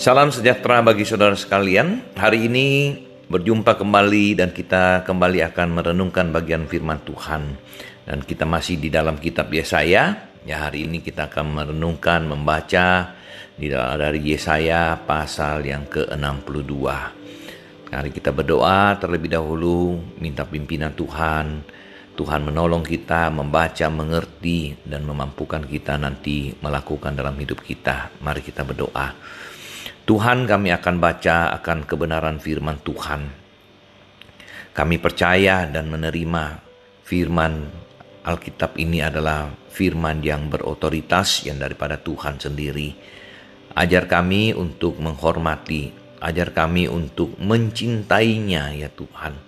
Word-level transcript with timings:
Salam 0.00 0.32
sejahtera 0.32 0.80
bagi 0.80 1.04
saudara 1.04 1.36
sekalian. 1.36 2.16
Hari 2.16 2.48
ini 2.48 2.96
berjumpa 3.28 3.76
kembali 3.76 4.32
dan 4.32 4.48
kita 4.48 5.04
kembali 5.04 5.44
akan 5.52 5.76
merenungkan 5.76 6.32
bagian 6.32 6.64
firman 6.64 7.04
Tuhan. 7.04 7.60
Dan 8.08 8.24
kita 8.24 8.48
masih 8.48 8.80
di 8.80 8.88
dalam 8.88 9.20
kitab 9.20 9.52
Yesaya. 9.52 10.32
Ya, 10.48 10.56
hari 10.64 10.88
ini 10.88 11.04
kita 11.04 11.28
akan 11.28 11.52
merenungkan, 11.52 12.24
membaca 12.24 13.12
di 13.60 13.68
dari 13.68 14.24
Yesaya 14.24 14.96
pasal 15.04 15.68
yang 15.68 15.84
ke-62. 15.84 16.72
Mari 17.92 18.10
kita 18.16 18.32
berdoa 18.32 18.96
terlebih 18.96 19.36
dahulu, 19.36 20.00
minta 20.16 20.48
pimpinan 20.48 20.96
Tuhan. 20.96 21.60
Tuhan 22.16 22.40
menolong 22.48 22.88
kita 22.88 23.28
membaca, 23.28 23.84
mengerti, 23.92 24.80
dan 24.80 25.04
memampukan 25.04 25.60
kita 25.60 26.00
nanti 26.00 26.56
melakukan 26.56 27.12
dalam 27.12 27.36
hidup 27.36 27.60
kita. 27.60 28.16
Mari 28.24 28.40
kita 28.40 28.64
berdoa. 28.64 29.36
Tuhan 30.10 30.42
kami 30.42 30.74
akan 30.74 30.98
baca 30.98 31.54
akan 31.54 31.86
kebenaran 31.86 32.42
firman 32.42 32.82
Tuhan. 32.82 33.30
Kami 34.74 34.98
percaya 34.98 35.70
dan 35.70 35.86
menerima 35.86 36.58
firman 37.06 37.70
Alkitab 38.26 38.74
ini 38.74 39.06
adalah 39.06 39.54
firman 39.70 40.18
yang 40.18 40.50
berotoritas 40.50 41.46
yang 41.46 41.62
daripada 41.62 41.94
Tuhan 41.94 42.42
sendiri. 42.42 42.90
Ajar 43.78 44.10
kami 44.10 44.50
untuk 44.50 44.98
menghormati, 44.98 45.94
ajar 46.18 46.50
kami 46.50 46.90
untuk 46.90 47.38
mencintainya 47.38 48.74
ya 48.74 48.90
Tuhan. 48.90 49.38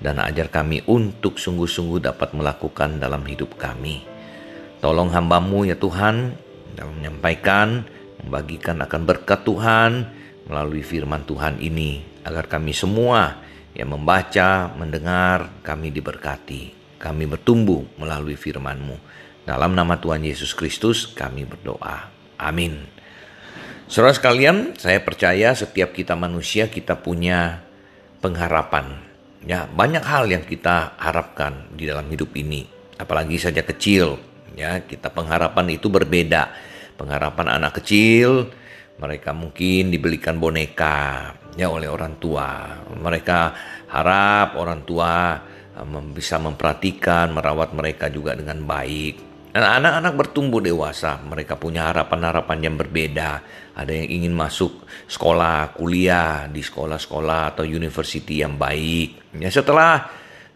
Dan 0.00 0.24
ajar 0.24 0.48
kami 0.48 0.88
untuk 0.88 1.36
sungguh-sungguh 1.36 2.00
dapat 2.00 2.32
melakukan 2.32 2.96
dalam 2.96 3.28
hidup 3.28 3.60
kami. 3.60 4.08
Tolong 4.80 5.12
hambamu 5.12 5.68
ya 5.68 5.76
Tuhan 5.76 6.32
dalam 6.72 6.96
menyampaikan 6.96 7.97
membagikan 8.22 8.78
akan 8.82 9.02
berkat 9.06 9.46
Tuhan 9.46 9.90
melalui 10.48 10.82
firman 10.82 11.22
Tuhan 11.28 11.60
ini 11.60 12.02
agar 12.24 12.48
kami 12.48 12.72
semua 12.72 13.40
yang 13.76 13.94
membaca, 13.94 14.74
mendengar, 14.74 15.62
kami 15.62 15.94
diberkati. 15.94 16.74
Kami 16.98 17.30
bertumbuh 17.30 17.86
melalui 17.94 18.34
firman-Mu. 18.34 18.96
Dalam 19.46 19.72
nama 19.72 19.94
Tuhan 19.96 20.26
Yesus 20.26 20.50
Kristus 20.50 21.14
kami 21.14 21.46
berdoa. 21.46 22.10
Amin. 22.36 22.82
Saudara 23.86 24.12
sekalian, 24.12 24.76
saya 24.76 25.00
percaya 25.00 25.54
setiap 25.54 25.94
kita 25.94 26.18
manusia 26.18 26.68
kita 26.68 26.98
punya 26.98 27.62
pengharapan. 28.20 29.00
Ya, 29.46 29.64
banyak 29.70 30.02
hal 30.02 30.28
yang 30.28 30.44
kita 30.44 30.98
harapkan 30.98 31.70
di 31.72 31.86
dalam 31.88 32.10
hidup 32.10 32.34
ini, 32.34 32.66
apalagi 32.98 33.38
saja 33.38 33.62
kecil. 33.62 34.18
Ya, 34.58 34.82
kita 34.82 35.08
pengharapan 35.08 35.78
itu 35.78 35.86
berbeda 35.86 36.50
pengharapan 36.98 37.62
anak 37.62 37.78
kecil, 37.80 38.50
mereka 38.98 39.30
mungkin 39.30 39.94
dibelikan 39.94 40.42
boneka 40.42 41.32
ya 41.54 41.70
oleh 41.70 41.86
orang 41.86 42.18
tua. 42.18 42.82
Mereka 42.90 43.38
harap 43.88 44.58
orang 44.58 44.82
tua 44.82 45.38
eh, 45.78 45.86
bisa 46.10 46.42
memperhatikan, 46.42 47.30
merawat 47.30 47.72
mereka 47.72 48.10
juga 48.10 48.34
dengan 48.34 48.66
baik. 48.66 49.30
Anak-anak 49.58 50.14
bertumbuh 50.14 50.60
dewasa, 50.60 51.18
mereka 51.24 51.56
punya 51.56 51.88
harapan-harapan 51.90 52.68
yang 52.68 52.76
berbeda. 52.76 53.30
Ada 53.74 53.90
yang 53.90 54.08
ingin 54.20 54.34
masuk 54.36 54.86
sekolah, 55.08 55.72
kuliah 55.72 56.46
di 56.46 56.60
sekolah-sekolah 56.60 57.56
atau 57.56 57.64
university 57.64 58.44
yang 58.44 58.60
baik. 58.60 59.34
Ya 59.40 59.48
setelah 59.48 60.04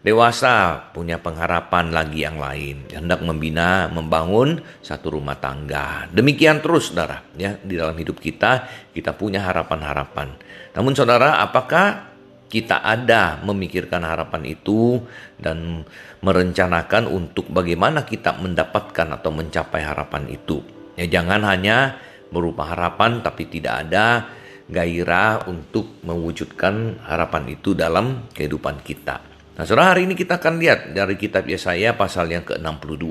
dewasa 0.03 0.91
punya 0.91 1.17
pengharapan 1.17 1.95
lagi 1.95 2.27
yang 2.27 2.37
lain. 2.37 2.91
Hendak 2.91 3.23
membina 3.23 3.87
membangun 3.87 4.59
satu 4.83 5.15
rumah 5.15 5.39
tangga. 5.39 6.11
Demikian 6.11 6.59
terus 6.59 6.91
saudara 6.91 7.23
ya 7.39 7.55
di 7.63 7.79
dalam 7.79 7.95
hidup 7.95 8.19
kita 8.19 8.67
kita 8.91 9.15
punya 9.15 9.41
harapan-harapan. 9.47 10.35
Namun 10.75 10.93
saudara 10.93 11.39
apakah 11.39 12.13
kita 12.51 12.85
ada 12.85 13.41
memikirkan 13.41 14.05
harapan 14.05 14.45
itu 14.45 15.01
dan 15.41 15.81
merencanakan 16.21 17.09
untuk 17.09 17.49
bagaimana 17.49 18.05
kita 18.05 18.37
mendapatkan 18.37 19.07
atau 19.17 19.31
mencapai 19.33 19.81
harapan 19.81 20.29
itu? 20.29 20.61
Ya 20.93 21.09
jangan 21.09 21.41
hanya 21.47 21.97
berupa 22.29 22.69
harapan 22.69 23.25
tapi 23.25 23.49
tidak 23.49 23.87
ada 23.87 24.29
gairah 24.69 25.49
untuk 25.49 25.97
mewujudkan 26.05 27.01
harapan 27.07 27.57
itu 27.57 27.73
dalam 27.73 28.29
kehidupan 28.31 28.79
kita 28.85 29.32
Nah, 29.53 29.69
saudara 29.69 29.93
hari 29.93 30.09
ini 30.09 30.17
kita 30.17 30.41
akan 30.41 30.57
lihat 30.57 30.97
dari 30.97 31.13
kitab 31.13 31.45
Yesaya 31.45 31.93
pasal 31.93 32.25
yang 32.25 32.41
ke-62. 32.41 33.05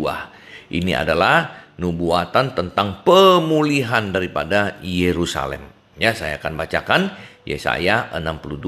Ini 0.74 0.92
adalah 0.98 1.70
nubuatan 1.78 2.58
tentang 2.58 3.06
pemulihan 3.06 4.10
daripada 4.10 4.74
Yerusalem. 4.82 5.62
Ya, 5.94 6.10
saya 6.18 6.42
akan 6.42 6.58
bacakan 6.58 7.14
Yesaya 7.46 8.10
62. 8.18 8.58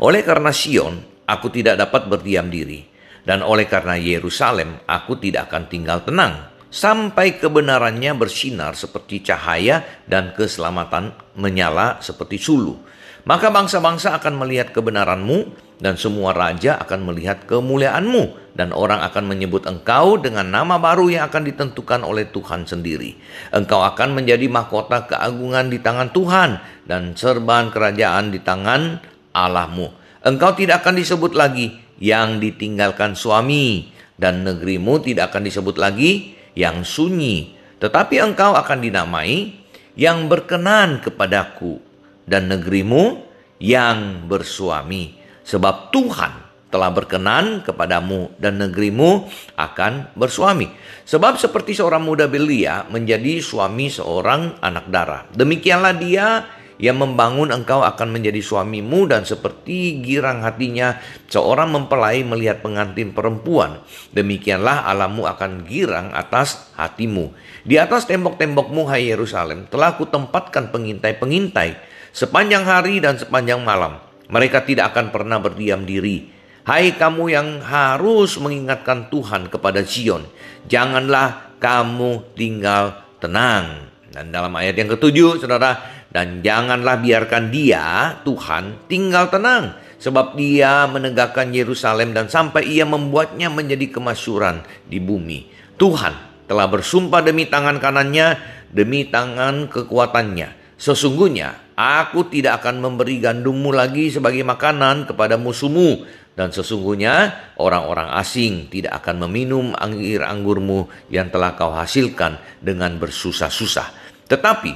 Oleh 0.00 0.24
karena 0.24 0.48
Sion, 0.48 0.96
aku 1.28 1.52
tidak 1.52 1.76
dapat 1.76 2.08
berdiam 2.08 2.48
diri. 2.48 2.80
Dan 3.20 3.44
oleh 3.44 3.68
karena 3.68 4.00
Yerusalem, 4.00 4.80
aku 4.88 5.20
tidak 5.20 5.52
akan 5.52 5.68
tinggal 5.68 6.08
tenang. 6.08 6.56
Sampai 6.72 7.36
kebenarannya 7.36 8.16
bersinar 8.16 8.80
seperti 8.80 9.20
cahaya 9.20 9.84
dan 10.08 10.32
keselamatan 10.32 11.36
menyala 11.36 12.00
seperti 12.00 12.40
sulu. 12.40 12.94
Maka 13.24 13.48
bangsa-bangsa 13.48 14.20
akan 14.20 14.36
melihat 14.36 14.72
kebenaranmu 14.72 15.63
dan 15.82 15.98
semua 15.98 16.30
raja 16.30 16.78
akan 16.78 17.10
melihat 17.10 17.46
kemuliaanmu 17.50 18.54
dan 18.54 18.70
orang 18.70 19.02
akan 19.02 19.26
menyebut 19.26 19.66
engkau 19.66 20.14
dengan 20.22 20.46
nama 20.46 20.78
baru 20.78 21.10
yang 21.10 21.26
akan 21.26 21.42
ditentukan 21.50 22.06
oleh 22.06 22.30
Tuhan 22.30 22.62
sendiri. 22.64 23.18
Engkau 23.50 23.82
akan 23.82 24.14
menjadi 24.14 24.46
mahkota 24.46 25.10
keagungan 25.10 25.68
di 25.74 25.82
tangan 25.82 26.14
Tuhan 26.14 26.50
dan 26.86 27.18
serban 27.18 27.74
kerajaan 27.74 28.30
di 28.30 28.38
tangan 28.38 29.02
Allahmu. 29.34 29.90
Engkau 30.22 30.54
tidak 30.54 30.86
akan 30.86 30.94
disebut 31.02 31.34
lagi 31.34 31.74
yang 31.98 32.38
ditinggalkan 32.38 33.18
suami 33.18 33.90
dan 34.14 34.46
negerimu 34.46 35.02
tidak 35.02 35.34
akan 35.34 35.42
disebut 35.50 35.74
lagi 35.74 36.38
yang 36.54 36.86
sunyi, 36.86 37.58
tetapi 37.82 38.22
engkau 38.22 38.54
akan 38.54 38.78
dinamai 38.78 39.58
yang 39.98 40.30
berkenan 40.30 41.02
kepadaku 41.02 41.82
dan 42.30 42.46
negerimu 42.46 43.26
yang 43.58 44.26
bersuami 44.30 45.23
sebab 45.44 45.92
Tuhan 45.92 46.44
telah 46.74 46.90
berkenan 46.90 47.62
kepadamu 47.62 48.34
dan 48.42 48.58
negerimu 48.58 49.30
akan 49.54 50.10
bersuami. 50.18 50.66
Sebab 51.06 51.38
seperti 51.38 51.78
seorang 51.78 52.02
muda 52.02 52.26
belia 52.26 52.82
menjadi 52.90 53.38
suami 53.38 53.86
seorang 53.86 54.58
anak 54.58 54.90
darah. 54.90 55.22
Demikianlah 55.30 55.94
dia 55.94 56.42
yang 56.82 56.98
membangun 56.98 57.54
engkau 57.54 57.86
akan 57.86 58.10
menjadi 58.10 58.42
suamimu 58.42 59.06
dan 59.06 59.22
seperti 59.22 60.02
girang 60.02 60.42
hatinya 60.42 60.98
seorang 61.30 61.70
mempelai 61.70 62.26
melihat 62.26 62.66
pengantin 62.66 63.14
perempuan. 63.14 63.78
Demikianlah 64.10 64.82
alammu 64.90 65.30
akan 65.30 65.62
girang 65.70 66.10
atas 66.10 66.74
hatimu. 66.74 67.30
Di 67.62 67.78
atas 67.78 68.10
tembok-tembokmu 68.10 68.90
hai 68.90 69.14
Yerusalem 69.14 69.70
telah 69.70 69.94
kutempatkan 69.94 70.74
pengintai-pengintai 70.74 71.78
sepanjang 72.10 72.66
hari 72.66 72.98
dan 72.98 73.14
sepanjang 73.14 73.62
malam 73.62 74.03
mereka 74.28 74.64
tidak 74.64 74.94
akan 74.94 75.12
pernah 75.12 75.38
berdiam 75.40 75.84
diri. 75.84 76.32
Hai 76.64 76.96
kamu 76.96 77.24
yang 77.28 77.48
harus 77.60 78.40
mengingatkan 78.40 79.12
Tuhan 79.12 79.52
kepada 79.52 79.84
Zion, 79.84 80.24
janganlah 80.64 81.56
kamu 81.60 82.32
tinggal 82.32 83.04
tenang. 83.20 83.92
Dan 84.08 84.32
dalam 84.32 84.54
ayat 84.56 84.78
yang 84.78 84.88
ketujuh, 84.96 85.42
saudara, 85.42 85.76
dan 86.08 86.40
janganlah 86.40 87.02
biarkan 87.02 87.50
dia, 87.50 88.16
Tuhan, 88.22 88.86
tinggal 88.86 89.28
tenang. 89.28 89.74
Sebab 89.98 90.36
dia 90.38 90.86
menegakkan 90.86 91.50
Yerusalem 91.50 92.14
dan 92.14 92.30
sampai 92.30 92.68
ia 92.68 92.86
membuatnya 92.86 93.50
menjadi 93.50 93.88
kemasyuran 93.88 94.62
di 94.86 95.00
bumi. 95.00 95.48
Tuhan 95.74 96.46
telah 96.46 96.68
bersumpah 96.68 97.24
demi 97.24 97.48
tangan 97.48 97.80
kanannya, 97.80 98.36
demi 98.70 99.08
tangan 99.08 99.66
kekuatannya. 99.66 100.76
Sesungguhnya 100.76 101.63
Aku 101.74 102.30
tidak 102.30 102.62
akan 102.62 102.78
memberi 102.78 103.18
gandummu 103.18 103.74
lagi 103.74 104.06
sebagai 104.06 104.46
makanan 104.46 105.10
kepada 105.10 105.34
musuhmu. 105.34 106.06
Dan 106.34 106.50
sesungguhnya 106.50 107.30
orang-orang 107.58 108.14
asing 108.18 108.70
tidak 108.70 109.02
akan 109.02 109.26
meminum 109.26 109.74
anggur 109.74 110.22
anggurmu 110.22 110.86
yang 111.10 111.30
telah 111.30 111.54
kau 111.58 111.74
hasilkan 111.74 112.38
dengan 112.62 112.98
bersusah-susah. 112.98 113.90
Tetapi 114.30 114.72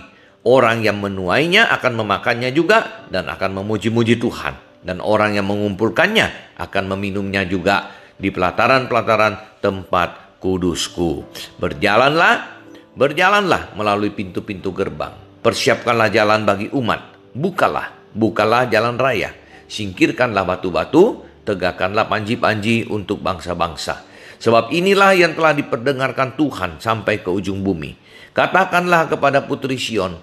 orang 0.47 0.83
yang 0.83 0.99
menuainya 0.99 1.71
akan 1.71 2.03
memakannya 2.03 2.51
juga 2.51 3.07
dan 3.11 3.31
akan 3.31 3.63
memuji-muji 3.63 4.19
Tuhan. 4.19 4.83
Dan 4.83 4.99
orang 5.03 5.39
yang 5.39 5.47
mengumpulkannya 5.51 6.59
akan 6.59 6.85
meminumnya 6.95 7.47
juga 7.47 7.95
di 8.19 8.31
pelataran-pelataran 8.31 9.63
tempat 9.63 10.39
kudusku. 10.39 11.27
Berjalanlah, 11.59 12.63
berjalanlah 12.95 13.75
melalui 13.75 14.15
pintu-pintu 14.15 14.71
gerbang 14.71 15.28
Persiapkanlah 15.39 16.11
jalan 16.11 16.43
bagi 16.43 16.69
umat. 16.75 17.33
Bukalah, 17.35 17.95
bukalah 18.15 18.67
jalan 18.67 18.99
raya. 18.99 19.31
Singkirkanlah 19.69 20.43
batu-batu, 20.43 21.23
tegakkanlah 21.47 22.11
panji-panji 22.11 22.89
untuk 22.91 23.23
bangsa-bangsa. 23.23 24.03
Sebab 24.39 24.71
inilah 24.71 25.15
yang 25.19 25.35
telah 25.35 25.55
diperdengarkan 25.55 26.39
Tuhan 26.39 26.79
sampai 26.79 27.23
ke 27.23 27.31
ujung 27.31 27.63
bumi. 27.63 27.95
Katakanlah 28.35 29.11
kepada 29.11 29.43
putri 29.47 29.75
Sion, 29.75 30.15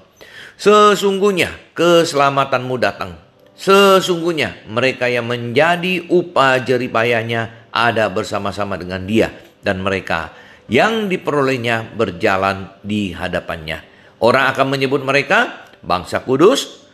Sesungguhnya 0.56 1.51
keselamatanmu 1.75 2.75
datang. 2.79 3.19
Sesungguhnya 3.56 4.63
mereka 4.67 5.12
yang 5.12 5.27
menjadi 5.27 6.07
upah 6.07 6.63
jeripayanya 6.63 7.71
ada 7.71 8.07
bersama-sama 8.07 8.79
dengan 8.79 9.03
dia 9.03 9.31
dan 9.63 9.83
mereka 9.83 10.31
yang 10.71 11.12
diperolehnya 11.12 11.95
berjalan 11.95 12.71
di 12.83 13.12
hadapannya. 13.12 13.94
Orang 14.19 14.51
akan 14.56 14.67
menyebut 14.71 15.03
mereka 15.03 15.67
bangsa 15.83 16.23
kudus, 16.23 16.88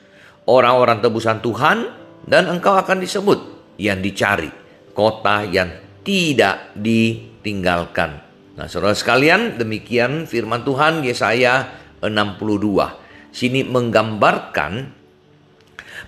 orang-orang 0.50 1.00
tebusan 1.00 1.40
Tuhan, 1.40 1.90
dan 2.26 2.50
engkau 2.50 2.74
akan 2.74 3.02
disebut 3.02 3.40
yang 3.78 4.02
dicari, 4.02 4.50
kota 4.94 5.46
yang 5.46 5.70
tidak 6.02 6.74
ditinggalkan. 6.78 8.22
Nah, 8.58 8.66
saudara 8.68 8.98
sekalian, 8.98 9.58
demikian 9.58 10.26
firman 10.26 10.66
Tuhan 10.66 11.06
Yesaya 11.06 11.70
62 12.02 13.02
sini 13.32 13.64
menggambarkan 13.64 14.92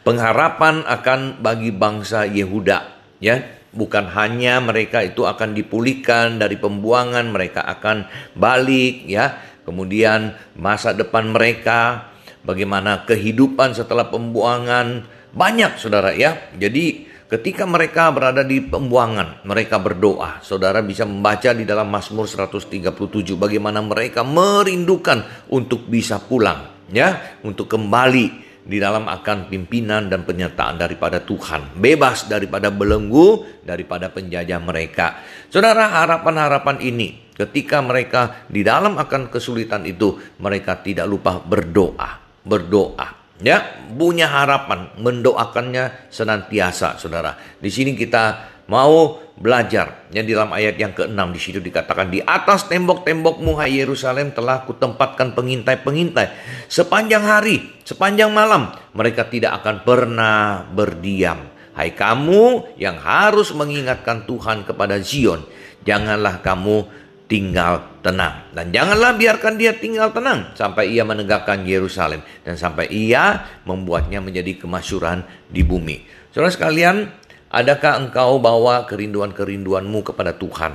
pengharapan 0.03 0.83
akan 0.83 1.39
bagi 1.39 1.71
bangsa 1.71 2.27
Yehuda 2.27 2.79
ya. 3.23 3.63
Bukan 3.73 4.05
hanya 4.13 4.61
mereka 4.61 5.01
itu 5.01 5.25
akan 5.25 5.57
dipulihkan 5.57 6.37
dari 6.37 6.61
pembuangan 6.61 7.25
mereka 7.33 7.65
akan 7.65 8.05
balik 8.37 9.09
ya 9.09 9.33
kemudian 9.63 10.35
masa 10.55 10.95
depan 10.95 11.31
mereka 11.31 12.11
bagaimana 12.43 13.07
kehidupan 13.07 13.75
setelah 13.75 14.07
pembuangan 14.07 15.07
banyak 15.33 15.79
saudara 15.81 16.13
ya 16.13 16.51
jadi 16.55 17.13
Ketika 17.33 17.65
mereka 17.65 18.13
berada 18.13 18.45
di 18.45 18.61
pembuangan, 18.61 19.41
mereka 19.41 19.81
berdoa. 19.81 20.37
Saudara 20.45 20.85
bisa 20.85 21.01
membaca 21.01 21.49
di 21.49 21.65
dalam 21.65 21.89
Mazmur 21.89 22.29
137 22.29 22.93
bagaimana 23.33 23.81
mereka 23.81 24.21
merindukan 24.21 25.49
untuk 25.49 25.89
bisa 25.89 26.21
pulang 26.21 26.85
ya 26.93 27.41
untuk 27.41 27.73
kembali 27.73 28.25
di 28.69 28.77
dalam 28.77 29.09
akan 29.09 29.49
pimpinan 29.49 30.13
dan 30.13 30.29
penyertaan 30.29 30.77
daripada 30.77 31.25
Tuhan, 31.25 31.73
bebas 31.73 32.29
daripada 32.29 32.69
belenggu 32.69 33.65
daripada 33.65 34.13
penjajah 34.13 34.61
mereka. 34.61 35.25
Saudara, 35.49 35.89
harapan-harapan 36.05 36.85
ini 36.85 37.22
ketika 37.33 37.81
mereka 37.81 38.45
di 38.49 38.61
dalam 38.61 38.97
akan 38.97 39.29
kesulitan 39.33 39.83
itu, 39.85 40.17
mereka 40.39 40.79
tidak 40.81 41.09
lupa 41.09 41.41
berdoa, 41.41 42.21
berdoa. 42.45 43.21
Ya, 43.43 43.83
punya 43.91 44.29
harapan, 44.29 44.93
mendoakannya 45.01 46.07
senantiasa, 46.07 46.95
Saudara. 46.95 47.35
Di 47.59 47.67
sini 47.67 47.97
kita 47.97 48.53
mau 48.71 49.19
belajar. 49.35 50.07
Yang 50.13 50.25
di 50.29 50.31
dalam 50.37 50.51
ayat 50.53 50.75
yang 50.77 50.93
ke-6 50.93 51.19
di 51.33 51.39
situ 51.41 51.59
dikatakan 51.59 52.13
di 52.13 52.21
atas 52.21 52.69
tembok-tembokmu 52.69 53.57
hai 53.57 53.81
Yerusalem 53.81 54.31
telah 54.31 54.63
kutempatkan 54.63 55.33
pengintai-pengintai 55.33 56.27
sepanjang 56.69 57.25
hari, 57.25 57.65
sepanjang 57.83 58.29
malam 58.29 58.71
mereka 58.93 59.25
tidak 59.27 59.59
akan 59.63 59.81
pernah 59.81 60.63
berdiam. 60.69 61.49
Hai 61.73 61.97
kamu 61.97 62.77
yang 62.77 63.01
harus 63.01 63.49
mengingatkan 63.49 64.29
Tuhan 64.29 64.61
kepada 64.61 65.01
Zion, 65.01 65.41
janganlah 65.81 66.37
kamu 66.45 66.85
tinggal 67.27 68.01
tenang 68.03 68.51
dan 68.51 68.69
janganlah 68.69 69.15
biarkan 69.15 69.55
dia 69.55 69.73
tinggal 69.73 70.11
tenang 70.11 70.51
sampai 70.53 70.91
ia 70.91 71.07
menegakkan 71.07 71.63
Yerusalem 71.63 72.21
dan 72.43 72.59
sampai 72.59 72.91
ia 72.91 73.47
membuatnya 73.63 74.19
menjadi 74.19 74.59
kemasyuran 74.59 75.23
di 75.47 75.63
bumi. 75.63 76.03
Saudara 76.33 76.51
sekalian, 76.51 77.23
Adakah 77.53 78.01
engkau 78.01 78.41
bawa 78.41 78.89
kerinduan-kerinduanmu 78.89 80.01
kepada 80.01 80.33
Tuhan? 80.33 80.73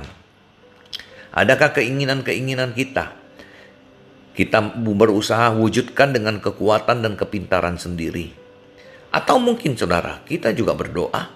Adakah 1.35 1.75
keinginan-keinginan 1.75 2.71
kita? 2.71 3.19
Kita 4.31 4.63
berusaha 4.79 5.51
wujudkan 5.59 6.15
dengan 6.15 6.39
kekuatan 6.39 7.03
dan 7.03 7.19
kepintaran 7.19 7.75
sendiri. 7.75 8.31
Atau 9.11 9.43
mungkin 9.43 9.75
saudara, 9.75 10.23
kita 10.23 10.55
juga 10.55 10.71
berdoa, 10.71 11.27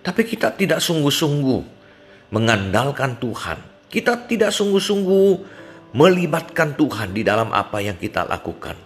tapi 0.00 0.24
kita 0.24 0.56
tidak 0.56 0.80
sungguh-sungguh 0.80 1.60
mengandalkan 2.32 3.20
Tuhan. 3.20 3.60
Kita 3.90 4.24
tidak 4.30 4.54
sungguh-sungguh 4.54 5.28
melibatkan 5.98 6.78
Tuhan 6.78 7.10
di 7.10 7.26
dalam 7.26 7.50
apa 7.50 7.82
yang 7.82 7.98
kita 7.98 8.22
lakukan. 8.24 8.78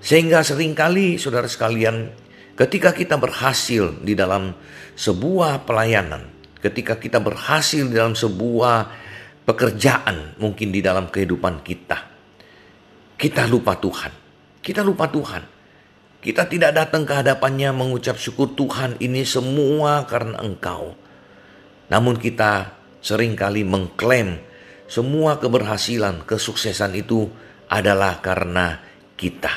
Sehingga 0.00 0.40
sering 0.40 0.72
kali 0.72 1.20
saudara 1.20 1.46
sekalian 1.46 2.22
Ketika 2.52 2.92
kita 2.92 3.16
berhasil 3.16 3.96
di 4.04 4.12
dalam 4.12 4.52
sebuah 4.92 5.64
pelayanan, 5.64 6.28
ketika 6.60 7.00
kita 7.00 7.16
berhasil 7.16 7.88
di 7.88 7.96
dalam 7.96 8.12
sebuah 8.12 8.92
pekerjaan, 9.48 10.36
mungkin 10.36 10.68
di 10.68 10.84
dalam 10.84 11.08
kehidupan 11.08 11.64
kita, 11.64 11.98
kita 13.16 13.48
lupa 13.48 13.80
Tuhan. 13.80 14.12
Kita 14.60 14.84
lupa 14.84 15.08
Tuhan. 15.08 15.42
Kita 16.22 16.46
tidak 16.46 16.76
datang 16.76 17.08
ke 17.08 17.24
hadapannya 17.24 17.72
mengucap 17.72 18.20
syukur 18.20 18.52
Tuhan 18.52 19.00
ini 19.00 19.24
semua 19.24 20.04
karena 20.04 20.38
Engkau. 20.44 20.94
Namun 21.88 22.20
kita 22.20 22.78
sering 23.02 23.34
kali 23.34 23.66
mengklaim 23.66 24.38
semua 24.92 25.40
keberhasilan, 25.40 26.28
kesuksesan 26.28 26.92
itu 26.92 27.24
adalah 27.72 28.20
karena 28.20 28.84
kita. 29.16 29.48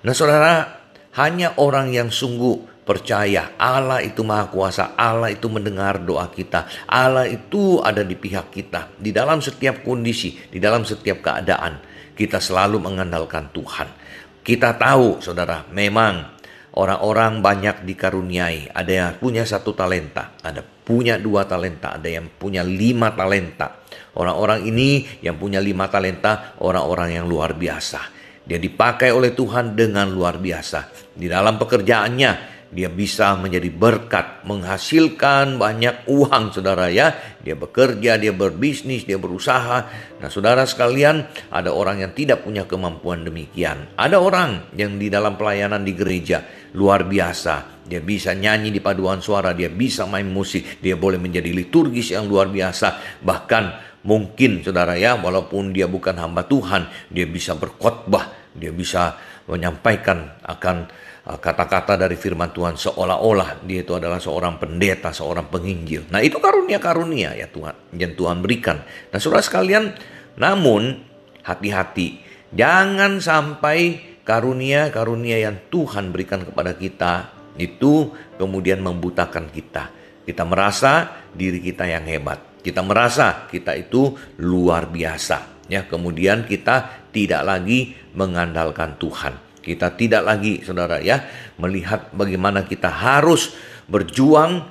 Nah 0.00 0.16
saudara, 0.16 0.80
hanya 1.20 1.60
orang 1.60 1.92
yang 1.92 2.08
sungguh 2.08 2.72
percaya 2.88 3.52
Allah 3.60 4.00
itu 4.00 4.24
maha 4.24 4.48
kuasa, 4.48 4.96
Allah 4.96 5.28
itu 5.28 5.52
mendengar 5.52 6.00
doa 6.00 6.24
kita, 6.32 6.88
Allah 6.88 7.28
itu 7.28 7.84
ada 7.84 8.00
di 8.00 8.16
pihak 8.16 8.48
kita. 8.48 8.96
Di 8.96 9.12
dalam 9.12 9.44
setiap 9.44 9.84
kondisi, 9.84 10.40
di 10.48 10.56
dalam 10.56 10.88
setiap 10.88 11.20
keadaan, 11.20 11.84
kita 12.16 12.40
selalu 12.40 12.80
mengandalkan 12.80 13.52
Tuhan. 13.52 13.92
Kita 14.40 14.72
tahu 14.80 15.20
saudara, 15.20 15.68
memang 15.68 16.31
orang-orang 16.76 17.44
banyak 17.44 17.84
dikaruniai. 17.84 18.72
Ada 18.72 18.92
yang 18.92 19.12
punya 19.20 19.44
satu 19.44 19.76
talenta, 19.76 20.36
ada 20.40 20.62
punya 20.62 21.16
dua 21.20 21.44
talenta, 21.44 21.96
ada 21.96 22.08
yang 22.08 22.28
punya 22.36 22.64
lima 22.64 23.12
talenta. 23.12 23.84
Orang-orang 24.12 24.68
ini 24.68 25.04
yang 25.24 25.40
punya 25.40 25.60
lima 25.60 25.88
talenta, 25.88 26.56
orang-orang 26.60 27.16
yang 27.20 27.26
luar 27.28 27.56
biasa 27.56 28.22
dia 28.42 28.58
dipakai 28.58 29.14
oleh 29.14 29.32
Tuhan 29.32 29.78
dengan 29.78 30.10
luar 30.10 30.42
biasa. 30.42 30.90
Di 31.14 31.30
dalam 31.30 31.62
pekerjaannya, 31.62 32.30
dia 32.72 32.88
bisa 32.90 33.36
menjadi 33.38 33.70
berkat, 33.70 34.42
menghasilkan 34.48 35.60
banyak 35.60 36.08
uang, 36.10 36.56
saudara 36.56 36.90
ya. 36.90 37.14
Dia 37.38 37.54
bekerja, 37.54 38.18
dia 38.18 38.34
berbisnis, 38.34 39.06
dia 39.06 39.20
berusaha. 39.20 39.86
Nah, 40.18 40.28
saudara 40.32 40.66
sekalian, 40.66 41.22
ada 41.54 41.70
orang 41.70 42.02
yang 42.02 42.12
tidak 42.16 42.42
punya 42.42 42.66
kemampuan 42.66 43.22
demikian. 43.22 43.94
Ada 43.94 44.18
orang 44.18 44.74
yang 44.74 44.98
di 44.98 45.06
dalam 45.06 45.38
pelayanan 45.38 45.86
di 45.86 45.92
gereja 45.94 46.42
luar 46.76 47.04
biasa. 47.08 47.84
Dia 47.86 48.00
bisa 48.00 48.32
nyanyi 48.32 48.72
di 48.72 48.80
paduan 48.80 49.20
suara, 49.20 49.52
dia 49.52 49.68
bisa 49.68 50.08
main 50.08 50.26
musik, 50.28 50.80
dia 50.80 50.96
boleh 50.96 51.20
menjadi 51.20 51.50
liturgis 51.52 52.14
yang 52.14 52.24
luar 52.30 52.48
biasa. 52.48 53.20
Bahkan 53.20 53.92
Mungkin 54.02 54.66
saudara 54.66 54.98
ya, 54.98 55.14
walaupun 55.14 55.70
dia 55.70 55.86
bukan 55.86 56.18
hamba 56.18 56.42
Tuhan, 56.42 56.90
dia 57.06 57.22
bisa 57.22 57.54
berkhotbah, 57.54 58.50
dia 58.50 58.74
bisa 58.74 59.14
menyampaikan 59.46 60.42
akan 60.42 60.90
uh, 61.30 61.38
kata-kata 61.38 61.94
dari 61.94 62.18
firman 62.18 62.50
Tuhan 62.50 62.74
seolah-olah 62.74 63.62
dia 63.62 63.86
itu 63.86 63.94
adalah 63.94 64.18
seorang 64.18 64.58
pendeta, 64.58 65.14
seorang 65.14 65.46
penginjil. 65.46 66.10
Nah, 66.10 66.18
itu 66.18 66.42
karunia-karunia 66.42 67.38
ya 67.38 67.46
Tuhan 67.46 67.94
yang 67.94 68.18
Tuhan 68.18 68.42
berikan. 68.42 68.82
Nah, 68.82 69.22
Saudara 69.22 69.46
sekalian, 69.46 69.94
namun 70.34 70.98
hati-hati 71.46 72.18
jangan 72.50 73.22
sampai 73.22 74.11
karunia-karunia 74.22 75.42
yang 75.42 75.56
Tuhan 75.70 76.14
berikan 76.14 76.46
kepada 76.46 76.74
kita 76.78 77.34
itu 77.58 78.10
kemudian 78.38 78.80
membutakan 78.80 79.50
kita. 79.50 79.90
Kita 80.22 80.46
merasa 80.46 81.24
diri 81.34 81.58
kita 81.58 81.84
yang 81.84 82.06
hebat. 82.06 82.62
Kita 82.62 82.78
merasa 82.80 83.50
kita 83.50 83.74
itu 83.74 84.14
luar 84.38 84.86
biasa. 84.86 85.66
Ya, 85.66 85.82
kemudian 85.86 86.46
kita 86.46 87.10
tidak 87.10 87.42
lagi 87.42 87.98
mengandalkan 88.14 88.94
Tuhan. 88.98 89.34
Kita 89.62 89.94
tidak 89.94 90.26
lagi, 90.26 90.62
saudara 90.62 90.98
ya, 90.98 91.22
melihat 91.58 92.10
bagaimana 92.10 92.66
kita 92.66 92.90
harus 92.90 93.54
berjuang 93.86 94.66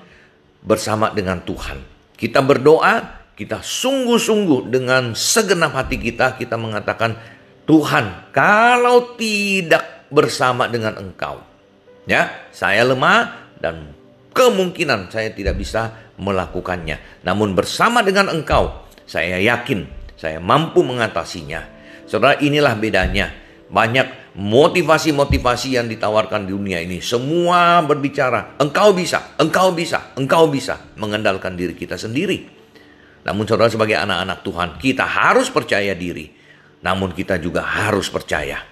bersama 0.63 1.12
dengan 1.15 1.39
Tuhan. 1.43 1.79
Kita 2.15 2.43
berdoa, 2.43 3.24
kita 3.39 3.63
sungguh-sungguh 3.63 4.67
dengan 4.67 5.15
segenap 5.15 5.74
hati 5.74 5.96
kita, 5.96 6.36
kita 6.36 6.60
mengatakan, 6.60 7.15
Tuhan, 7.65 8.34
kalau 8.36 9.15
tidak 9.15 10.10
bersama 10.12 10.68
dengan 10.68 10.98
Engkau, 10.98 11.39
ya, 12.10 12.50
saya 12.51 12.84
lemah 12.84 13.53
dan 13.62 13.94
kemungkinan 14.34 15.12
saya 15.12 15.32
tidak 15.32 15.60
bisa 15.60 16.13
melakukannya. 16.22 17.25
Namun 17.25 17.58
bersama 17.58 18.06
dengan 18.06 18.30
engkau, 18.32 18.86
saya 19.10 19.41
yakin 19.41 20.01
saya 20.22 20.38
mampu 20.38 20.86
mengatasinya. 20.86 21.65
Saudara, 22.06 22.38
inilah 22.38 22.77
bedanya. 22.77 23.34
Banyak 23.72 24.36
motivasi-motivasi 24.38 25.80
yang 25.80 25.88
ditawarkan 25.89 26.46
di 26.46 26.51
dunia 26.53 26.77
ini. 26.84 27.01
Semua 27.01 27.82
berbicara, 27.82 28.60
engkau 28.62 28.94
bisa, 28.94 29.34
engkau 29.41 29.74
bisa, 29.74 30.13
engkau 30.20 30.46
bisa. 30.51 30.94
Mengandalkan 31.00 31.58
diri 31.58 31.74
kita 31.74 31.98
sendiri. 31.98 32.46
Namun 33.25 33.50
saudara 33.50 33.72
sebagai 33.72 33.98
anak-anak 33.98 34.46
Tuhan, 34.46 34.70
kita 34.77 35.06
harus 35.10 35.50
percaya 35.50 35.98
diri. 35.98 36.40
Namun 36.81 37.13
kita 37.13 37.38
juga 37.38 37.61
harus 37.61 38.09
percaya 38.09 38.71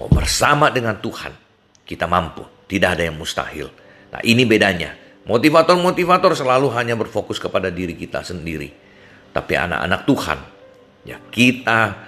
Mau 0.00 0.08
bersama 0.08 0.72
dengan 0.72 0.96
Tuhan, 0.96 1.36
kita 1.84 2.08
mampu. 2.08 2.40
Tidak 2.64 2.88
ada 2.88 3.04
yang 3.04 3.20
mustahil. 3.20 3.68
Nah 4.08 4.24
ini 4.24 4.48
bedanya. 4.48 4.96
Motivator-motivator 5.28 6.32
selalu 6.32 6.72
hanya 6.72 6.96
berfokus 6.96 7.36
kepada 7.36 7.68
diri 7.68 7.92
kita 7.92 8.24
sendiri. 8.24 8.72
Tapi 9.28 9.52
anak-anak 9.60 10.00
Tuhan, 10.08 10.38
ya 11.04 11.20
kita 11.28 12.00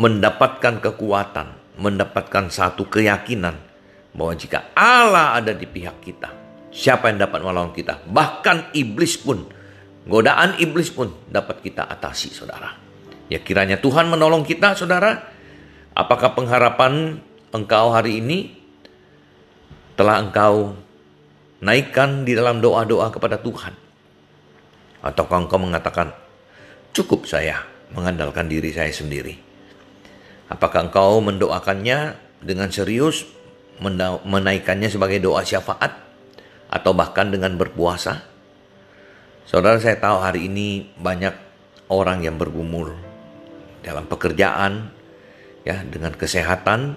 mendapatkan 0.00 0.80
kekuatan, 0.80 1.76
mendapatkan 1.76 2.48
satu 2.48 2.88
keyakinan 2.88 3.60
bahwa 4.16 4.32
jika 4.32 4.72
Allah 4.72 5.36
ada 5.36 5.52
di 5.52 5.68
pihak 5.68 6.00
kita, 6.00 6.32
siapa 6.72 7.12
yang 7.12 7.28
dapat 7.28 7.44
melawan 7.44 7.76
kita? 7.76 8.00
Bahkan 8.08 8.72
iblis 8.72 9.20
pun, 9.20 9.44
godaan 10.08 10.56
iblis 10.56 10.88
pun 10.88 11.12
dapat 11.28 11.60
kita 11.60 11.84
atasi, 11.84 12.32
saudara. 12.32 12.87
Ya 13.28 13.36
kiranya 13.44 13.76
Tuhan 13.76 14.08
menolong 14.08 14.44
kita, 14.48 14.72
saudara. 14.72 15.20
Apakah 15.92 16.32
pengharapan 16.32 17.20
engkau 17.52 17.92
hari 17.92 18.24
ini 18.24 18.56
telah 20.00 20.24
engkau 20.24 20.72
naikkan 21.60 22.24
di 22.24 22.32
dalam 22.32 22.64
doa-doa 22.64 23.12
kepada 23.12 23.36
Tuhan? 23.36 23.76
Ataukah 25.04 25.44
engkau 25.44 25.60
mengatakan, 25.60 26.16
cukup 26.96 27.28
saya 27.28 27.68
mengandalkan 27.92 28.48
diri 28.48 28.72
saya 28.72 28.88
sendiri? 28.88 29.36
Apakah 30.48 30.88
engkau 30.88 31.20
mendoakannya 31.20 32.16
dengan 32.40 32.72
serius, 32.72 33.28
menaikkannya 34.24 34.88
sebagai 34.88 35.20
doa 35.20 35.44
syafaat, 35.44 35.92
atau 36.72 36.96
bahkan 36.96 37.28
dengan 37.28 37.60
berpuasa? 37.60 38.24
Saudara 39.44 39.76
saya 39.76 40.00
tahu 40.00 40.16
hari 40.16 40.48
ini 40.48 40.88
banyak 40.96 41.32
orang 41.92 42.24
yang 42.24 42.36
bergumul 42.36 43.07
dalam 43.88 44.04
pekerjaan, 44.04 44.92
ya 45.64 45.80
dengan 45.88 46.12
kesehatan, 46.12 46.92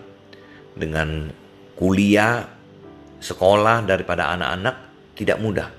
dengan 0.76 1.32
kuliah, 1.80 2.44
sekolah 3.24 3.88
daripada 3.88 4.36
anak-anak 4.36 4.76
tidak 5.16 5.40
mudah. 5.40 5.70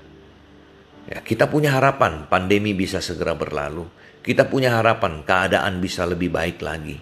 Ya, 1.05 1.21
kita 1.21 1.45
punya 1.45 1.77
harapan 1.77 2.25
pandemi 2.25 2.73
bisa 2.73 2.97
segera 2.97 3.37
berlalu. 3.37 3.85
Kita 4.23 4.47
punya 4.47 4.79
harapan 4.79 5.21
keadaan 5.21 5.83
bisa 5.83 6.07
lebih 6.07 6.31
baik 6.31 6.63
lagi. 6.63 6.95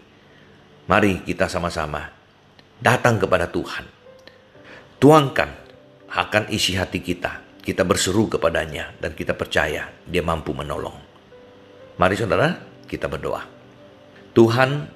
Mari 0.89 1.21
kita 1.23 1.45
sama-sama 1.45 2.09
datang 2.81 3.21
kepada 3.21 3.45
Tuhan. 3.47 3.85
Tuangkan 4.97 5.49
akan 6.09 6.43
isi 6.49 6.75
hati 6.75 6.99
kita. 6.99 7.61
Kita 7.61 7.85
berseru 7.85 8.25
kepadanya 8.25 8.97
dan 8.97 9.13
kita 9.13 9.37
percaya 9.37 9.85
dia 10.01 10.25
mampu 10.25 10.49
menolong. 10.49 10.97
Mari 12.01 12.17
saudara, 12.17 12.57
kita 12.89 13.05
berdoa. 13.05 13.60
Tuhan, 14.31 14.87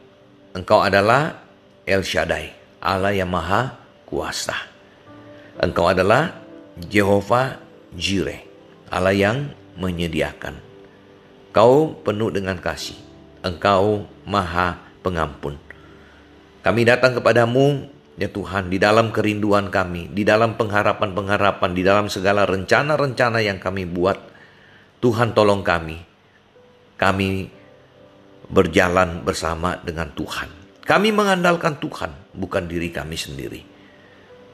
Engkau 0.55 0.79
adalah 0.79 1.43
El 1.83 2.07
Shaddai, 2.07 2.55
Allah 2.79 3.11
yang 3.11 3.27
maha 3.27 3.75
kuasa. 4.07 4.55
Engkau 5.59 5.91
adalah 5.91 6.31
Jehovah 6.79 7.59
Jireh, 7.91 8.47
Allah 8.87 9.11
yang 9.11 9.51
menyediakan. 9.75 10.55
Kau 11.51 11.99
penuh 12.03 12.31
dengan 12.31 12.55
kasih. 12.59 12.95
Engkau 13.43 14.07
maha 14.23 14.79
pengampun. 15.03 15.59
Kami 16.63 16.81
datang 16.87 17.19
kepadamu, 17.19 17.91
ya 18.15 18.31
Tuhan, 18.31 18.71
di 18.71 18.79
dalam 18.79 19.11
kerinduan 19.11 19.67
kami, 19.67 20.15
di 20.15 20.23
dalam 20.23 20.55
pengharapan-pengharapan, 20.55 21.71
di 21.75 21.83
dalam 21.83 22.07
segala 22.07 22.47
rencana-rencana 22.47 23.43
yang 23.43 23.59
kami 23.59 23.83
buat. 23.83 24.17
Tuhan 25.03 25.35
tolong 25.35 25.61
kami. 25.61 26.01
Kami 26.95 27.51
berjalan 28.49 29.25
bersama 29.25 29.77
dengan 29.81 30.11
Tuhan. 30.13 30.49
Kami 30.85 31.09
mengandalkan 31.09 31.81
Tuhan, 31.81 32.13
bukan 32.37 32.69
diri 32.69 32.93
kami 32.93 33.17
sendiri. 33.17 33.61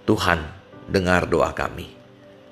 Tuhan, 0.08 0.40
dengar 0.88 1.28
doa 1.28 1.52
kami. 1.52 1.92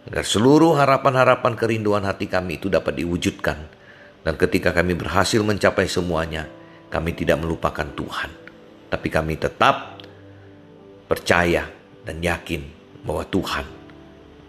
Agar 0.10 0.26
seluruh 0.28 0.76
harapan-harapan 0.76 1.54
kerinduan 1.56 2.04
hati 2.04 2.28
kami 2.28 2.60
itu 2.60 2.68
dapat 2.68 3.00
diwujudkan. 3.00 3.58
Dan 4.20 4.36
ketika 4.36 4.76
kami 4.76 5.00
berhasil 5.00 5.40
mencapai 5.40 5.88
semuanya, 5.88 6.44
kami 6.92 7.16
tidak 7.16 7.40
melupakan 7.40 7.88
Tuhan. 7.88 8.32
Tapi 8.90 9.08
kami 9.08 9.40
tetap 9.40 10.02
percaya 11.08 11.70
dan 12.04 12.20
yakin 12.20 12.62
bahwa 13.06 13.24
Tuhan 13.32 13.66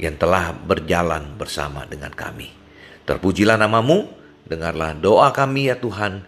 yang 0.01 0.17
telah 0.17 0.57
berjalan 0.57 1.37
bersama 1.37 1.85
dengan 1.85 2.11
kami. 2.11 2.49
Terpujilah 3.05 3.61
namamu, 3.61 4.09
dengarlah 4.49 4.97
doa 4.97 5.29
kami 5.31 5.69
ya 5.69 5.77
Tuhan, 5.77 6.25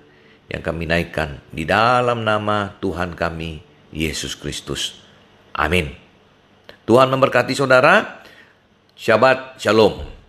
yang 0.51 0.63
kami 0.65 0.89
naikkan 0.89 1.43
di 1.51 1.67
dalam 1.67 2.27
nama 2.27 2.75
Tuhan 2.79 3.15
kami, 3.19 3.63
Yesus 3.93 4.39
Kristus. 4.39 5.03
Amin. 5.53 5.93
Tuhan 6.89 7.13
memberkati 7.13 7.53
saudara. 7.55 8.25
Shabbat 8.97 9.59
Shalom. 9.59 10.22